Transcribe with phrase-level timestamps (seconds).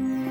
[0.00, 0.29] Bye.